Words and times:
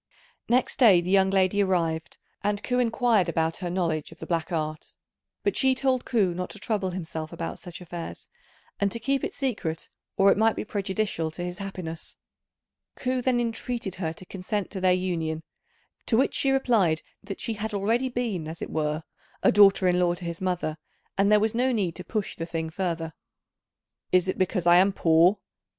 Next 0.49 0.77
day 0.79 0.99
the 0.99 1.11
young 1.11 1.29
lady 1.29 1.61
arrived, 1.61 2.17
and 2.43 2.63
Ku 2.63 2.79
inquired 2.79 3.29
about 3.29 3.57
her 3.57 3.69
knowledge 3.69 4.11
of 4.11 4.17
the 4.17 4.25
black 4.25 4.51
art; 4.51 4.97
but 5.43 5.55
she 5.55 5.75
told 5.75 6.05
Ku 6.05 6.33
not 6.33 6.49
to 6.49 6.57
trouble 6.59 6.89
himself 6.89 7.31
about 7.31 7.59
such 7.59 7.79
affairs, 7.81 8.27
and 8.79 8.91
to 8.91 8.99
keep 8.99 9.23
it 9.23 9.35
secret 9.35 9.89
or 10.17 10.31
it 10.31 10.39
might 10.39 10.55
be 10.55 10.65
prejudicial 10.65 11.29
to 11.29 11.43
his 11.43 11.59
happiness. 11.59 12.17
Ku 12.95 13.21
then 13.21 13.39
entreated 13.39 13.93
her 14.01 14.11
to 14.13 14.25
consent 14.25 14.71
to 14.71 14.81
their 14.81 14.91
union, 14.91 15.43
to 16.07 16.17
which 16.17 16.33
she 16.33 16.49
replied 16.49 17.03
that 17.23 17.39
she 17.39 17.53
had 17.53 17.71
already 17.71 18.09
been 18.09 18.47
as 18.47 18.59
it 18.59 18.71
were 18.71 19.03
a 19.43 19.51
daughter 19.51 19.87
in 19.87 19.99
law 19.99 20.15
to 20.15 20.25
his 20.25 20.41
mother, 20.41 20.77
and 21.15 21.31
there 21.31 21.39
was 21.39 21.53
no 21.53 21.71
need 21.71 21.95
to 21.97 22.03
push 22.03 22.35
the 22.35 22.47
thing 22.47 22.71
further. 22.71 23.13
"Is 24.11 24.27
it 24.27 24.39
because 24.39 24.65
I 24.65 24.77
am 24.77 24.93
poor?" 24.93 25.37